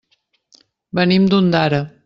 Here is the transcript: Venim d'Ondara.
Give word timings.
Venim 1.01 1.29
d'Ondara. 1.33 1.85